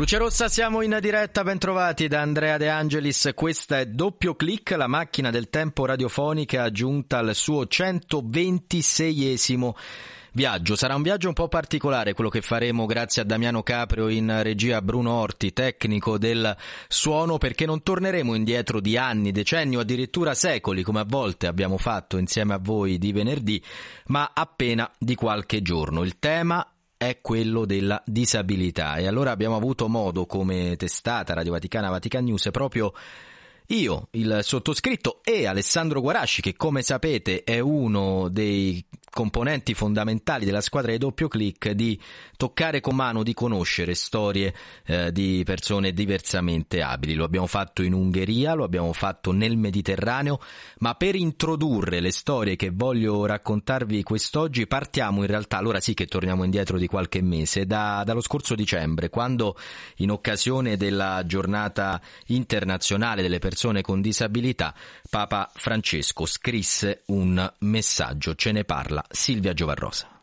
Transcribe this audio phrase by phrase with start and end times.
[0.00, 3.32] Luce Rossa, siamo in diretta, bentrovati da Andrea De Angelis.
[3.34, 9.74] Questa è Doppio Clic, la macchina del tempo radiofonica giunta al suo 126esimo
[10.32, 10.74] viaggio.
[10.74, 14.80] Sarà un viaggio un po' particolare quello che faremo grazie a Damiano Caprio in regia
[14.80, 16.56] Bruno Orti, tecnico del
[16.88, 21.76] suono, perché non torneremo indietro di anni, decenni o addirittura secoli, come a volte abbiamo
[21.76, 23.62] fatto insieme a voi di venerdì,
[24.06, 26.04] ma appena di qualche giorno.
[26.04, 26.66] Il tema
[27.02, 28.96] è quello della disabilità.
[28.96, 32.92] E allora abbiamo avuto modo come testata Radio Vaticana Vatican News proprio
[33.70, 40.60] io, il sottoscritto e Alessandro Guarasci che come sapete è uno dei componenti fondamentali della
[40.60, 42.00] squadra di doppio clic di
[42.36, 44.54] toccare con mano, di conoscere storie
[44.86, 47.14] eh, di persone diversamente abili.
[47.14, 50.40] Lo abbiamo fatto in Ungheria, lo abbiamo fatto nel Mediterraneo,
[50.78, 56.06] ma per introdurre le storie che voglio raccontarvi quest'oggi partiamo in realtà, allora sì che
[56.06, 59.56] torniamo indietro di qualche mese, da, dallo scorso dicembre, quando
[59.96, 64.74] in occasione della giornata internazionale delle persone con disabilità,
[65.08, 70.19] Papa Francesco scrisse un messaggio, ce ne parla Silvia Giovarrosa.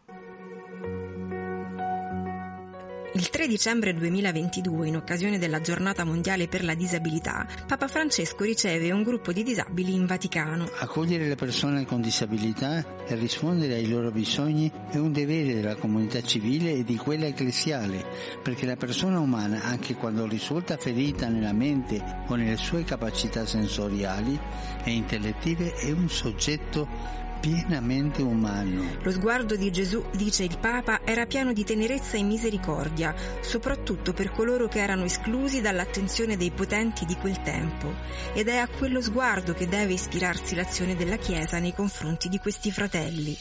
[3.18, 8.92] Il 3 dicembre 2022, in occasione della giornata mondiale per la disabilità, Papa Francesco riceve
[8.92, 10.70] un gruppo di disabili in Vaticano.
[10.78, 16.22] Accogliere le persone con disabilità e rispondere ai loro bisogni è un dovere della comunità
[16.22, 18.06] civile e di quella ecclesiale,
[18.44, 24.40] perché la persona umana, anche quando risulta ferita nella mente o nelle sue capacità sensoriali
[24.84, 28.98] e intellettive, è un soggetto pienamente umano.
[29.02, 34.32] Lo sguardo di Gesù, dice il Papa, era pieno di tenerezza e misericordia, soprattutto per
[34.32, 37.94] coloro che erano esclusi dall'attenzione dei potenti di quel tempo.
[38.34, 42.72] Ed è a quello sguardo che deve ispirarsi l'azione della Chiesa nei confronti di questi
[42.72, 43.38] fratelli.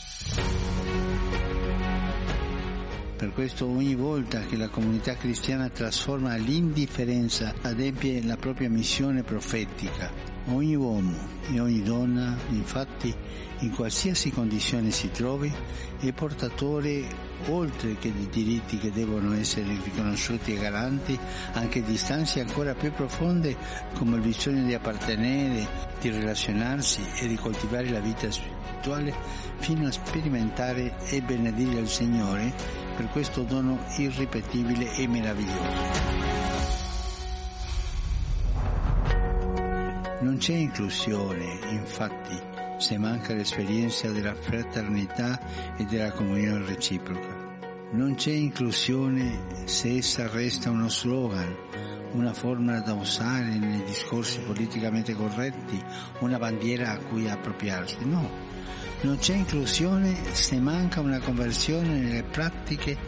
[3.16, 10.35] Per questo ogni volta che la comunità cristiana trasforma l'indifferenza adempie la propria missione profetica.
[10.48, 11.12] Ogni uomo
[11.50, 13.12] e ogni donna, infatti,
[13.60, 15.52] in qualsiasi condizione si trovi,
[15.98, 17.04] è portatore,
[17.48, 21.18] oltre che di diritti che devono essere riconosciuti e garanti,
[21.54, 23.56] anche di istanze ancora più profonde
[23.94, 25.66] come il bisogno di appartenere,
[26.00, 29.12] di relazionarsi e di coltivare la vita spirituale
[29.56, 32.52] fino a sperimentare e benedire il Signore
[32.94, 36.55] per questo dono irripetibile e meraviglioso.
[40.26, 42.36] Non c'è inclusione, infatti,
[42.78, 45.38] se manca l'esperienza della fraternità
[45.76, 47.56] e della comunione reciproca.
[47.92, 51.54] Non c'è inclusione se essa resta uno slogan,
[52.14, 55.80] una formula da usare nei discorsi politicamente corretti,
[56.18, 57.98] una bandiera a cui appropriarsi.
[58.00, 58.28] No,
[59.02, 62.98] non c'è inclusione se manca una conversione nelle pratiche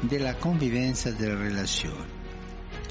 [0.00, 2.20] della convivenza e delle relazioni.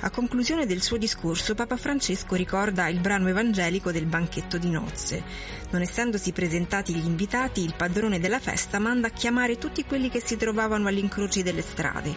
[0.04, 5.24] A conclusione del suo discorso, Papa Francesco ricorda il brano evangelico del banchetto di nozze.
[5.70, 10.20] Non essendosi presentati gli invitati, il padrone della festa manda a chiamare tutti quelli che
[10.20, 12.16] si trovavano agli incroci delle strade.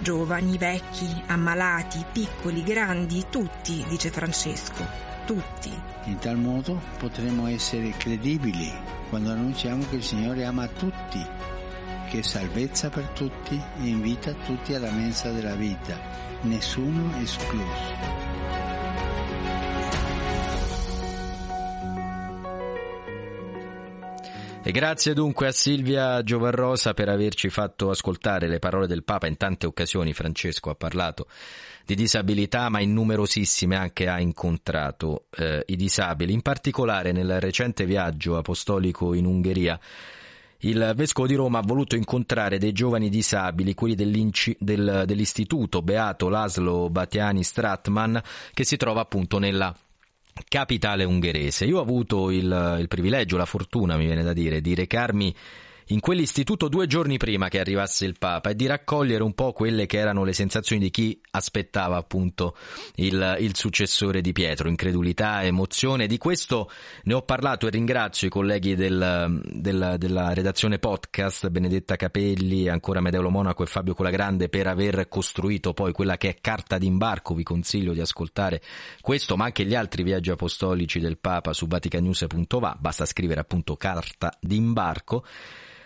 [0.00, 4.86] Giovani, vecchi, ammalati, piccoli, grandi, tutti, dice Francesco,
[5.26, 5.70] tutti.
[6.04, 8.72] In tal modo potremo essere credibili
[9.10, 11.22] quando annunciamo che il Signore ama tutti,
[12.08, 15.98] che salvezza per tutti e invita tutti alla mensa della vita,
[16.42, 18.28] nessuno escluso.
[24.68, 29.26] E grazie dunque a Silvia Giovarrosa per averci fatto ascoltare le parole del Papa.
[29.26, 31.26] In tante occasioni Francesco ha parlato
[31.86, 36.34] di disabilità, ma in numerosissime anche ha incontrato eh, i disabili.
[36.34, 39.80] In particolare nel recente viaggio apostolico in Ungheria
[40.62, 46.90] il Vescovo di Roma ha voluto incontrare dei giovani disabili, quelli del, dell'istituto Beato Laszlo
[46.90, 48.20] Batiani Stratman,
[48.52, 49.74] che si trova appunto nella
[50.48, 51.64] capitale ungherese.
[51.64, 55.34] Io ho avuto il, il privilegio, la fortuna, mi viene da dire, di recarmi
[55.88, 59.86] in quell'istituto due giorni prima che arrivasse il Papa e di raccogliere un po' quelle
[59.86, 62.56] che erano le sensazioni di chi aspettava appunto
[62.96, 66.06] il, il successore di Pietro, incredulità, emozione.
[66.06, 66.70] Di questo
[67.04, 73.00] ne ho parlato e ringrazio i colleghi del, del, della redazione podcast, Benedetta Capelli, ancora
[73.00, 77.34] Medeo Monaco e Fabio Colagrande per aver costruito poi quella che è carta d'imbarco.
[77.34, 78.60] Vi consiglio di ascoltare
[79.00, 82.76] questo, ma anche gli altri viaggi apostolici del Papa su vaticanews.va.
[82.78, 85.24] Basta scrivere appunto carta d'imbarco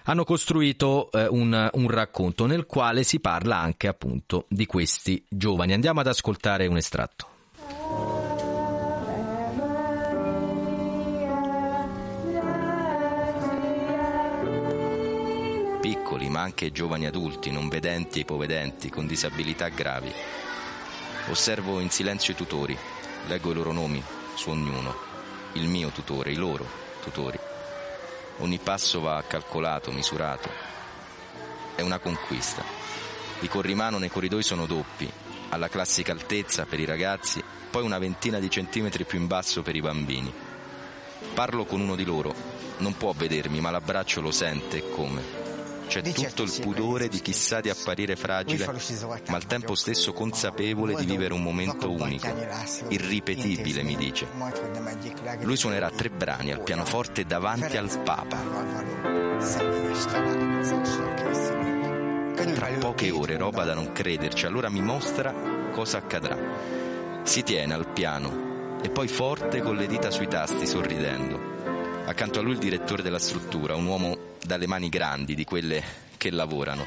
[0.04, 5.72] hanno costruito eh, un, un, racconto nel quale si parla anche appunto di questi giovani.
[5.72, 7.26] Andiamo ad ascoltare un estratto.
[15.80, 20.12] Piccoli, ma anche giovani adulti, non vedenti e ipovedenti, con disabilità gravi.
[21.28, 22.76] Osservo in silenzio i tutori,
[23.28, 24.02] leggo i loro nomi
[24.34, 24.94] su ognuno,
[25.54, 26.66] il mio tutore, i loro
[27.02, 27.50] tutori
[28.38, 30.48] Ogni passo va calcolato, misurato.
[31.74, 32.64] È una conquista.
[33.40, 35.10] I corrimano nei corridoi sono doppi,
[35.50, 39.76] alla classica altezza per i ragazzi, poi una ventina di centimetri più in basso per
[39.76, 40.32] i bambini.
[41.34, 42.34] Parlo con uno di loro,
[42.78, 45.41] non può vedermi, ma l'abbraccio lo sente e come.
[45.86, 48.66] C'è tutto il pudore di chi sa di apparire fragile,
[49.28, 52.28] ma al tempo stesso consapevole di vivere un momento unico,
[52.88, 54.26] irripetibile, mi dice.
[55.40, 58.38] Lui suonerà tre brani al pianoforte davanti al Papa.
[62.54, 65.34] Tra poche ore, roba da non crederci, allora mi mostra
[65.72, 66.36] cosa accadrà.
[67.22, 71.81] Si tiene al piano e poi forte con le dita sui tasti, sorridendo.
[72.04, 75.82] Accanto a lui il direttore della struttura, un uomo dalle mani grandi di quelle
[76.16, 76.84] che lavorano.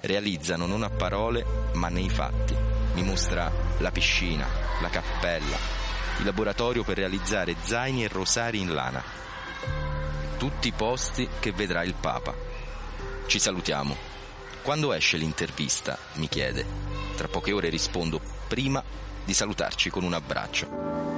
[0.00, 2.54] Realizzano non a parole ma nei fatti.
[2.92, 4.46] Mi mostra la piscina,
[4.80, 5.56] la cappella,
[6.18, 9.02] il laboratorio per realizzare zaini e rosari in lana.
[10.36, 12.34] Tutti i posti che vedrà il Papa.
[13.26, 13.96] Ci salutiamo.
[14.62, 15.98] Quando esce l'intervista?
[16.14, 16.64] mi chiede.
[17.16, 18.82] Tra poche ore rispondo prima
[19.24, 21.13] di salutarci con un abbraccio.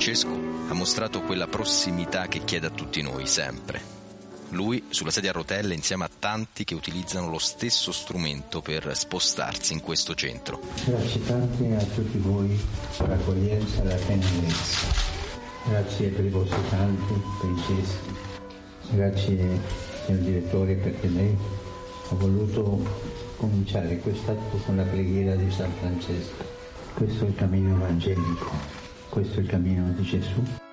[0.00, 0.30] Francesco
[0.68, 3.82] ha mostrato quella prossimità che chiede a tutti noi sempre.
[4.48, 9.74] Lui sulla sedia a rotelle insieme a tanti che utilizzano lo stesso strumento per spostarsi
[9.74, 10.58] in questo centro.
[10.86, 12.58] Grazie tante a tutti voi
[12.96, 14.86] per l'accoglienza e la tenerezza.
[15.68, 18.14] Grazie per i vostri canti, per i gesti.
[18.92, 19.60] Grazie
[20.06, 21.36] signor direttore perché lei
[22.08, 22.82] ha voluto
[23.36, 26.42] cominciare quest'atto con la preghiera di San Francesco.
[26.94, 28.79] Questo è il cammino evangelico
[29.10, 30.69] questo è il cammino di Gesù.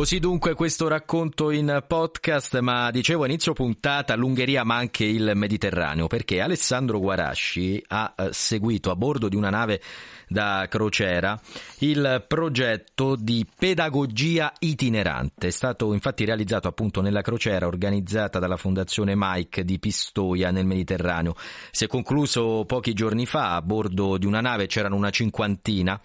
[0.00, 6.06] Così dunque questo racconto in podcast, ma dicevo inizio puntata l'Ungheria ma anche il Mediterraneo,
[6.06, 9.82] perché Alessandro Guarasci ha eh, seguito a bordo di una nave
[10.26, 11.38] da crociera
[11.80, 15.48] il progetto di pedagogia itinerante.
[15.48, 21.34] È stato infatti realizzato appunto nella crociera organizzata dalla Fondazione Mike di Pistoia nel Mediterraneo.
[21.70, 26.00] Si è concluso pochi giorni fa a bordo di una nave, c'erano una cinquantina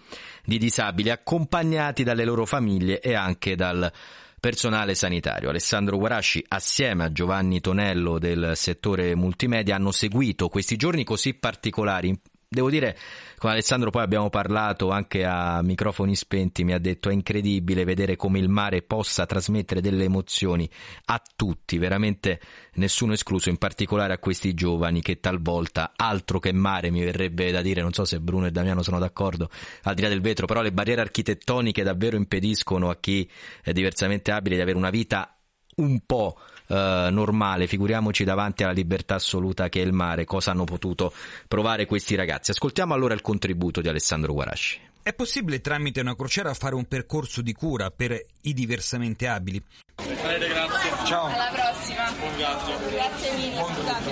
[0.45, 3.91] di disabili accompagnati dalle loro famiglie e anche dal
[4.39, 5.49] personale sanitario.
[5.49, 12.15] Alessandro Guarasci assieme a Giovanni Tonello del settore multimedia hanno seguito questi giorni così particolari
[12.47, 12.95] Devo dire,
[13.37, 18.15] con Alessandro poi abbiamo parlato anche a microfoni spenti, mi ha detto è incredibile vedere
[18.15, 20.69] come il mare possa trasmettere delle emozioni
[21.05, 22.39] a tutti, veramente
[22.75, 27.61] nessuno escluso, in particolare a questi giovani che talvolta altro che mare mi verrebbe da
[27.61, 29.49] dire, non so se Bruno e Damiano sono d'accordo,
[29.83, 33.29] al di là del vetro, però le barriere architettoniche davvero impediscono a chi
[33.63, 35.35] è diversamente abile di avere una vita
[35.77, 36.37] un po'
[36.67, 41.13] eh, normale, figuriamoci davanti alla libertà assoluta che è il mare, cosa hanno potuto
[41.47, 42.51] provare questi ragazzi.
[42.51, 44.79] Ascoltiamo allora il contributo di Alessandro Guarasci.
[45.01, 49.63] È possibile tramite una crociera fare un percorso di cura per i diversamente abili?
[50.03, 51.05] Bene, grazie.
[51.05, 51.25] Ciao.
[51.25, 52.11] Alla prossima.
[52.17, 52.79] Buon viaggio.
[52.89, 54.11] Grazie mille, scusate,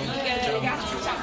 [0.60, 1.02] grazie.
[1.02, 1.16] Ciao.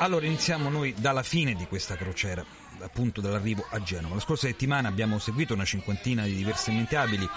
[0.00, 2.44] Allora iniziamo noi dalla fine di questa crociera,
[2.82, 4.14] appunto dall'arrivo a Genova.
[4.14, 7.28] La scorsa settimana abbiamo seguito una cinquantina di diversamente abili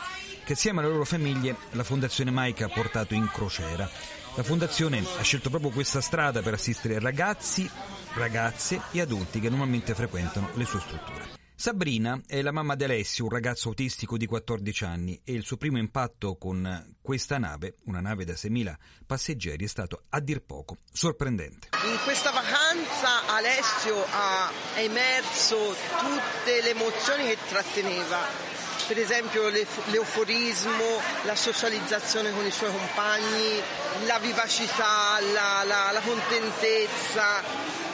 [0.43, 3.89] che assieme alle loro famiglie la Fondazione Maica ha portato in crociera.
[4.35, 7.69] La Fondazione ha scelto proprio questa strada per assistere ragazzi,
[8.15, 11.44] ragazze e adulti che normalmente frequentano le sue strutture.
[11.57, 15.55] Sabrina è la mamma di Alessio, un ragazzo autistico di 14 anni e il suo
[15.55, 20.77] primo impatto con questa nave, una nave da 6.000 passeggeri, è stato a dir poco
[20.91, 21.69] sorprendente.
[21.85, 28.55] In questa vacanza Alessio ha emerso tutte le emozioni che tratteneva
[28.88, 33.59] per esempio l'euforismo, la socializzazione con i suoi compagni,
[34.05, 37.41] la vivacità, la, la, la contentezza,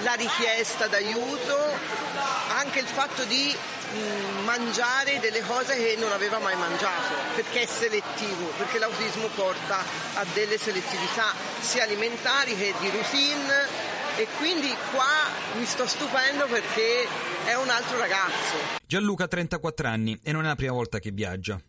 [0.03, 1.57] la richiesta d'aiuto,
[2.57, 3.55] anche il fatto di
[4.43, 9.83] mangiare delle cose che non aveva mai mangiato, perché è selettivo, perché l'autismo porta
[10.15, 17.07] a delle selettività sia alimentari che di routine e quindi qua mi sto stupendo perché
[17.45, 18.79] è un altro ragazzo.
[18.85, 21.59] Gianluca ha 34 anni e non è la prima volta che viaggia.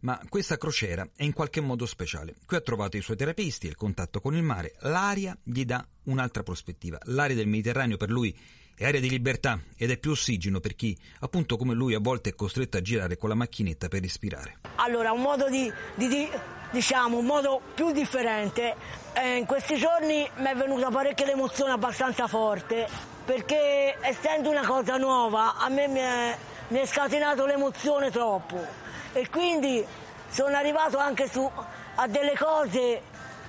[0.00, 2.34] Ma questa crociera è in qualche modo speciale.
[2.46, 6.42] Qui ha trovato i suoi terapisti, il contatto con il mare, l'aria gli dà un'altra
[6.42, 6.98] prospettiva.
[7.04, 8.34] L'aria del Mediterraneo per lui
[8.74, 12.30] è aria di libertà ed è più ossigeno per chi, appunto come lui, a volte
[12.30, 14.60] è costretto a girare con la macchinetta per respirare.
[14.76, 16.28] Allora, un modo di, di, di
[16.70, 18.74] diciamo, un modo più differente.
[19.12, 22.88] Eh, in questi giorni mi è venuta parecchia l'emozione abbastanza forte
[23.24, 26.36] perché essendo una cosa nuova a me mi è,
[26.68, 29.84] mi è scatenato l'emozione troppo e quindi
[30.30, 31.48] sono arrivato anche su,
[31.96, 33.02] a delle cose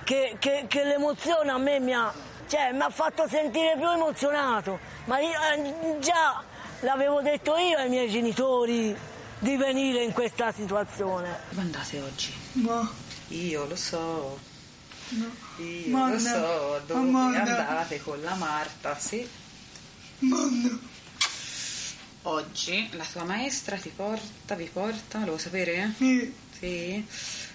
[0.04, 2.12] che, che, che l'emozione a me mi ha,
[2.48, 6.42] cioè, mi ha fatto sentire più emozionato, ma io, eh, già
[6.80, 8.96] l'avevo detto io ai miei genitori
[9.38, 11.38] di venire in questa situazione.
[11.50, 12.32] Dove andate oggi?
[12.52, 12.88] Boh.
[13.28, 14.38] Io lo so.
[15.08, 15.30] No.
[15.58, 16.12] Io Monna.
[16.12, 17.42] lo so dove Monna.
[17.42, 19.28] andate con la Marta, sì.
[20.18, 20.78] Monna.
[22.22, 25.92] Oggi la tua maestra ti porta, vi porta, lo vuoi sapere?
[25.96, 26.32] Sì.
[26.52, 27.04] Sì.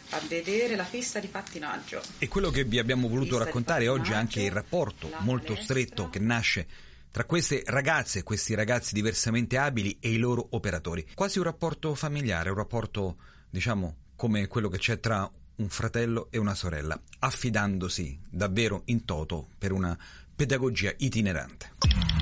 [0.09, 2.01] A vedere la pista di pattinaggio.
[2.17, 5.63] E quello che vi abbiamo voluto raccontare oggi è anche il rapporto molto palestra.
[5.63, 6.67] stretto che nasce
[7.11, 11.07] tra queste ragazze e questi ragazzi diversamente abili e i loro operatori.
[11.13, 13.15] Quasi un rapporto familiare, un rapporto,
[13.49, 19.47] diciamo, come quello che c'è tra un fratello e una sorella, affidandosi davvero in toto
[19.57, 19.97] per una
[20.35, 22.16] pedagogia itinerante.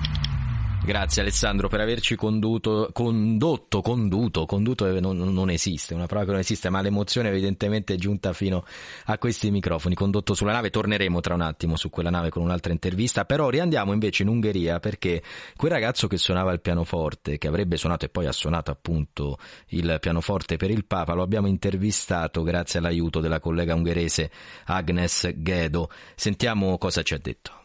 [0.86, 6.39] Grazie Alessandro per averci conduto, condotto, conduto, conduto non, non esiste, una prova che non
[6.39, 8.63] esiste, ma l'emozione evidentemente è giunta fino
[9.06, 12.72] a questi microfoni, condotto sulla nave, torneremo tra un attimo su quella nave con un'altra
[12.72, 15.24] intervista, però riandiamo invece in Ungheria perché
[15.56, 19.39] quel ragazzo che suonava il pianoforte, che avrebbe suonato e poi ha suonato appunto
[19.70, 24.30] il pianoforte per il Papa, lo abbiamo intervistato grazie all'aiuto della collega ungherese
[24.65, 25.89] Agnes Gedo.
[26.13, 27.64] Sentiamo cosa ci ha detto.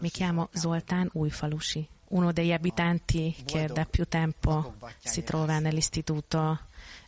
[0.00, 1.08] Mi chiamo Zoltán.
[1.12, 6.58] Újfalusi, uno degli abitanti che da più tempo si trova nell'istituto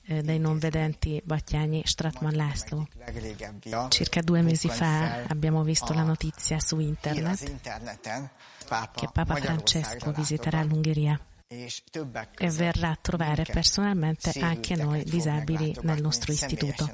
[0.03, 2.87] eh, dei non vedenti Battiani Stratman László.
[3.89, 7.61] Circa due mesi fa abbiamo visto la notizia su internet
[8.95, 11.19] che Papa Francesco visiterà l'Ungheria
[11.51, 16.87] e verrà a trovare personalmente anche noi disabili nel nostro istituto.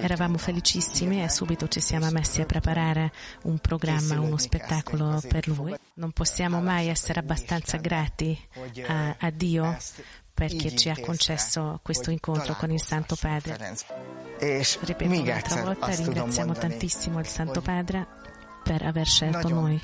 [0.00, 3.12] Eravamo felicissimi e subito ci siamo messi a preparare
[3.44, 5.76] un programma, uno spettacolo per lui.
[5.94, 8.36] Non possiamo mai essere abbastanza grati
[8.84, 9.76] a, a Dio
[10.34, 13.76] perché ci ha concesso questo incontro con il Santo Padre.
[14.40, 18.08] Ripeto un'altra volta, ringraziamo tantissimo il Santo Padre
[18.64, 19.80] per aver scelto noi.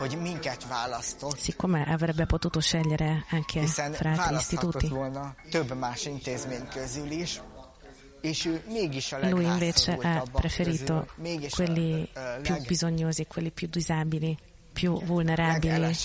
[0.00, 1.38] Hogy minket választott.
[1.38, 7.40] Siccome avrebbe potuto scegliere anche fra altri istituti, volna több más intézmény közül is,
[8.20, 11.06] és ő mégis a lui invece ha preferito
[11.50, 12.08] quelli
[12.42, 14.36] più leg- bisognosi, quelli più disabili,
[14.72, 15.96] più vulnerabili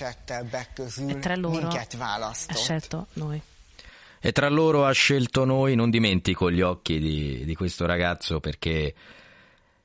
[1.08, 3.42] e tra loro ha scelto noi.
[4.20, 8.94] E tra loro ha scelto noi, non dimentico gli occhi di, di questo ragazzo perché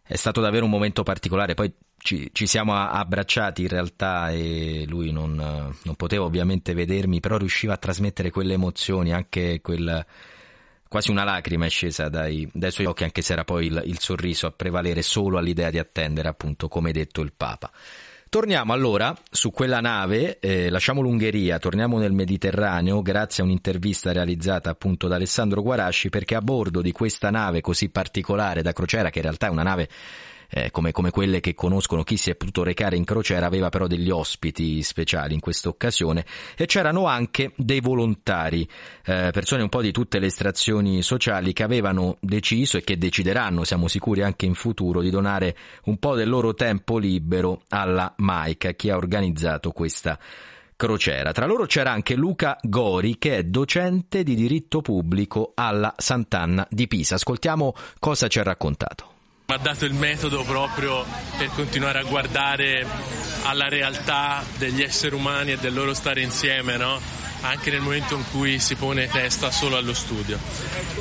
[0.02, 1.54] è stato davvero un momento particolare.
[1.54, 7.36] Poi ci, ci siamo abbracciati in realtà e lui non, non poteva ovviamente vedermi, però
[7.36, 10.04] riusciva a trasmettere quelle emozioni, anche quel.
[10.88, 14.00] Quasi una lacrima è scesa dai, dai suoi occhi, anche se era poi il, il
[14.00, 17.70] sorriso a prevalere solo all'idea di attendere, appunto, come detto il Papa.
[18.28, 24.70] Torniamo allora su quella nave, eh, lasciamo l'Ungheria, torniamo nel Mediterraneo grazie a un'intervista realizzata
[24.70, 29.18] appunto da Alessandro Guarasci perché a bordo di questa nave così particolare da crociera, che
[29.18, 29.88] in realtà è una nave
[30.50, 33.86] eh, come, come quelle che conoscono chi si è potuto recare in crociera, aveva però
[33.86, 36.24] degli ospiti speciali in questa occasione
[36.56, 38.68] e c'erano anche dei volontari,
[39.04, 43.64] eh, persone un po' di tutte le estrazioni sociali che avevano deciso e che decideranno,
[43.64, 48.72] siamo sicuri anche in futuro, di donare un po' del loro tempo libero alla Maica,
[48.72, 50.18] chi ha organizzato questa
[50.80, 51.32] crociera.
[51.32, 56.88] Tra loro c'era anche Luca Gori, che è docente di diritto pubblico alla Sant'Anna di
[56.88, 57.16] Pisa.
[57.16, 59.09] Ascoltiamo cosa ci ha raccontato.
[59.50, 61.04] Mi ha dato il metodo proprio
[61.36, 62.86] per continuare a guardare
[63.42, 67.00] alla realtà degli esseri umani e del loro stare insieme, no?
[67.40, 70.38] anche nel momento in cui si pone testa solo allo studio.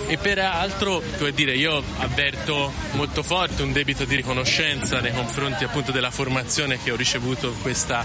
[0.07, 5.91] E peraltro, come dire, io avverto molto forte un debito di riconoscenza nei confronti appunto
[5.91, 8.03] della formazione che ho ricevuto in questa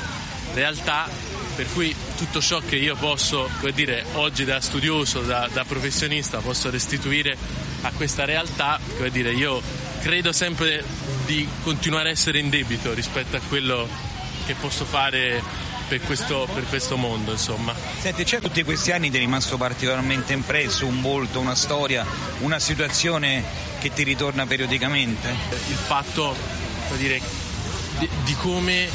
[0.52, 1.08] realtà,
[1.56, 6.40] per cui tutto ciò che io posso, come dire, oggi da studioso, da, da professionista,
[6.40, 7.34] posso restituire
[7.80, 9.62] a questa realtà, come dire, io
[10.04, 10.84] credo sempre
[11.24, 13.88] di continuare a essere in debito rispetto a quello
[14.44, 15.42] che posso fare
[15.88, 17.30] per questo, per questo mondo.
[17.30, 17.74] Insomma.
[18.00, 22.04] Senti, c'è tutti questi anni ti è rimasto particolarmente impresso un volto, una storia,
[22.40, 23.42] una situazione
[23.80, 25.34] che ti ritorna periodicamente?
[25.68, 26.36] Il fatto
[26.98, 27.18] dire,
[27.98, 28.86] di, di come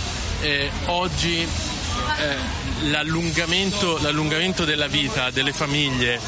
[0.41, 6.19] eh, oggi eh, l'allungamento, l'allungamento della vita delle famiglie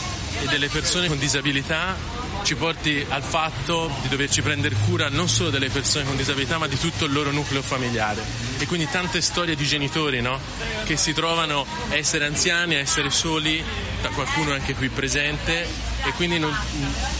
[0.41, 5.49] e delle persone con disabilità ci porti al fatto di doverci prendere cura non solo
[5.49, 8.21] delle persone con disabilità ma di tutto il loro nucleo familiare
[8.57, 10.39] e quindi tante storie di genitori no?
[10.83, 13.63] che si trovano a essere anziani, a essere soli,
[14.01, 15.67] da qualcuno anche qui presente
[16.03, 16.55] e quindi non,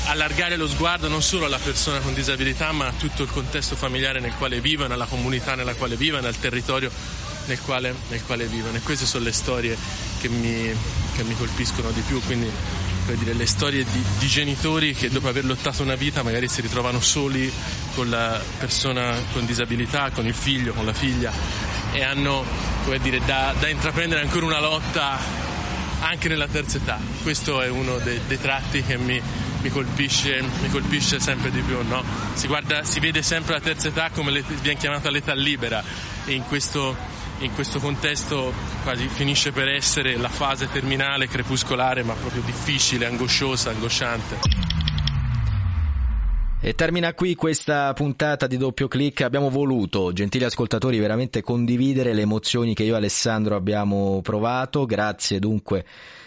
[0.06, 4.20] allargare lo sguardo non solo alla persona con disabilità ma a tutto il contesto familiare
[4.20, 6.92] nel quale vivono, alla comunità nella quale vivono, al territorio
[7.46, 9.78] nel quale, nel quale vivono e queste sono le storie
[10.20, 10.72] che mi,
[11.16, 12.22] che mi colpiscono di più.
[12.22, 12.50] Quindi
[13.16, 17.00] dire, le storie di, di, genitori che dopo aver lottato una vita magari si ritrovano
[17.00, 17.52] soli
[17.96, 21.32] con la persona con disabilità, con il figlio, con la figlia
[21.94, 22.44] e hanno
[23.02, 25.18] dire, da, da, intraprendere ancora una lotta
[26.00, 27.00] anche nella terza età.
[27.22, 29.22] Questo è uno dei, dei tratti che mi,
[29.62, 31.78] mi, colpisce, mi, colpisce, sempre di più.
[31.88, 32.04] No?
[32.34, 35.84] Si, guarda, si, vede sempre la terza età come le, viene chiamata l'età libera
[36.26, 36.96] e in questo
[37.42, 43.72] in questo contesto quasi finisce per essere la fase terminale, crepuscolare, ma proprio difficile, angosciosa,
[43.72, 44.72] angosciante.
[46.64, 49.22] E termina qui questa puntata di doppio clic.
[49.22, 54.86] Abbiamo voluto, gentili ascoltatori, veramente condividere le emozioni che io e Alessandro abbiamo provato.
[54.86, 55.84] Grazie dunque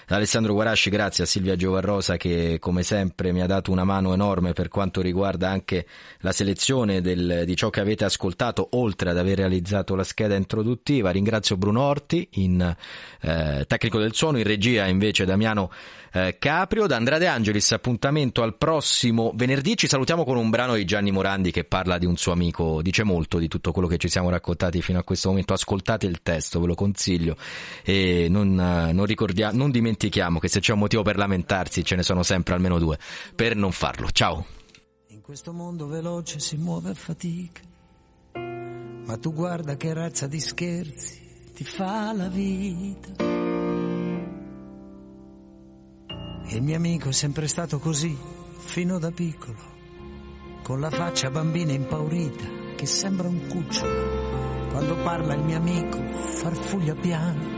[0.09, 4.53] Alessandro Guarasci, grazie a Silvia Giovarrosa che come sempre mi ha dato una mano enorme
[4.53, 5.87] per quanto riguarda anche
[6.19, 11.11] la selezione del, di ciò che avete ascoltato, oltre ad aver realizzato la scheda introduttiva.
[11.11, 12.77] Ringrazio Bruno Orti, in
[13.21, 15.71] eh, tecnico del suono, in regia invece Damiano
[16.13, 16.87] eh, Caprio.
[16.87, 19.77] Da Andrea De Angelis, appuntamento al prossimo venerdì.
[19.77, 23.03] Ci salutiamo con un brano di Gianni Morandi che parla di un suo amico, dice
[23.03, 25.53] molto di tutto quello che ci siamo raccontati fino a questo momento.
[25.53, 27.37] Ascoltate il testo, ve lo consiglio
[27.83, 31.95] e non, eh, non, ricordia- non dimentichiamo che se c'è un motivo per lamentarsi ce
[31.95, 32.99] ne sono sempre almeno due
[33.35, 34.11] per non farlo.
[34.11, 34.45] Ciao.
[35.09, 37.63] In questo mondo veloce si muove a fatica,
[38.35, 43.23] ma tu guarda che razza di scherzi ti fa la vita.
[46.47, 48.17] Il mio amico è sempre stato così,
[48.59, 49.59] fino da piccolo,
[50.63, 54.69] con la faccia bambina impaurita che sembra un cucciolo.
[54.69, 57.54] Quando parla il mio amico farfuglia piano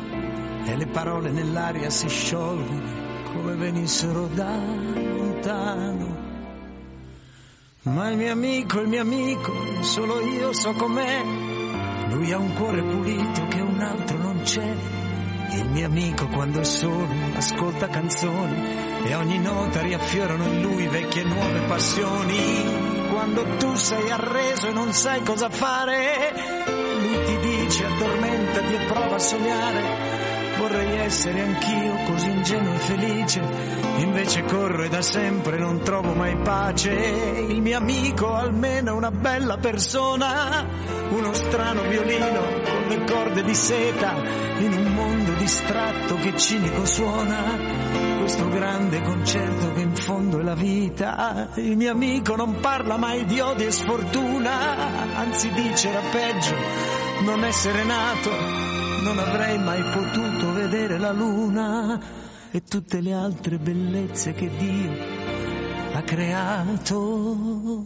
[0.66, 4.58] e le parole nell'aria si sciolgono come venissero da
[4.94, 6.24] lontano.
[7.82, 9.52] Ma il mio amico, il mio amico,
[9.82, 11.22] solo io so com'è.
[12.10, 14.74] Lui ha un cuore pulito che un altro non c'è
[15.52, 21.22] il mio amico quando è solo ascolta canzoni e ogni nota riaffiorano in lui vecchie
[21.22, 23.08] e nuove passioni.
[23.08, 29.14] Quando tu sei arreso e non sai cosa fare, lui ti dice addormentati e prova
[29.14, 30.25] a sognare
[30.58, 33.42] Vorrei essere anch'io così ingenuo e felice,
[33.98, 36.90] invece corro e da sempre non trovo mai pace.
[37.48, 40.66] Il mio amico almeno è una bella persona,
[41.10, 44.14] uno strano violino con le corde di seta,
[44.58, 48.14] in un mondo distratto che cinico suona.
[48.18, 53.24] Questo grande concerto che in fondo è la vita, il mio amico non parla mai
[53.24, 56.54] di odio e sfortuna, anzi dice era peggio
[57.24, 58.65] non essere nato
[59.06, 62.00] non avrei mai potuto vedere la luna
[62.50, 64.90] e tutte le altre bellezze che Dio
[65.92, 67.76] ha creato.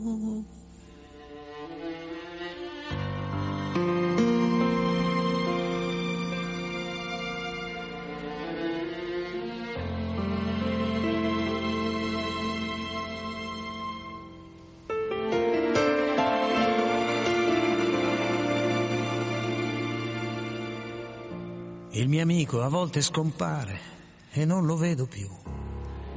[22.20, 23.78] Mio amico a volte scompare
[24.33, 25.28] e non lo vedo più.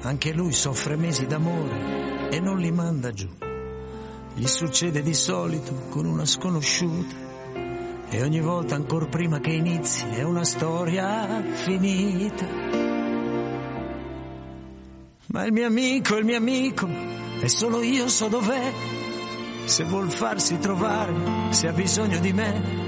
[0.02, 3.30] Anche lui soffre mesi d'amore e non li manda giù.
[4.34, 7.16] Gli succede di solito con una sconosciuta
[8.10, 12.48] e ogni volta ancora prima che inizi è una storia finita.
[15.28, 16.88] Ma il mio amico, il mio amico,
[17.40, 18.74] e solo io so dov'è.
[19.66, 22.83] Se vuol farsi trovare, se ha bisogno di me,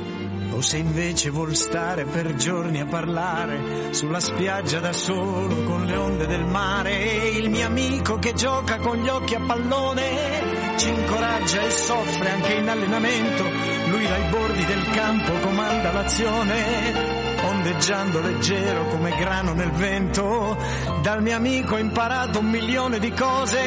[0.56, 5.98] o se invece vuol stare per giorni a parlare sulla spiaggia da solo con le
[5.98, 6.94] onde del mare,
[7.30, 12.54] il mio amico che gioca con gli occhi a pallone ci incoraggia e soffre anche
[12.54, 13.44] in allenamento,
[13.88, 17.14] lui dai bordi del campo comanda l'azione,
[17.44, 20.56] onde ondeggiando leggero come grano nel vento.
[21.02, 23.60] Dal mio amico ho imparato un milione di cose,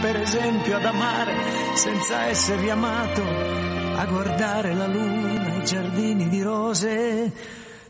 [0.00, 1.34] per esempio ad amare
[1.74, 7.32] senza essere riamato, a guardare la luna, giardini di rose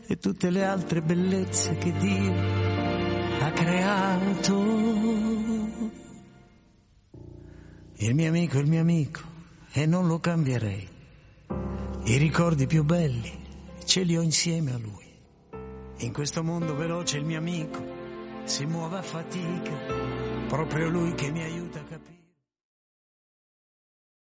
[0.07, 2.33] e tutte le altre bellezze che Dio
[3.39, 4.55] ha creato.
[7.97, 9.21] Il mio amico è il mio amico
[9.71, 10.89] e non lo cambierei.
[12.05, 13.31] I ricordi più belli
[13.85, 15.05] ce li ho insieme a lui.
[15.97, 17.85] In questo mondo veloce il mio amico
[18.45, 19.75] si muove a fatica,
[20.47, 21.86] proprio lui che mi aiuta.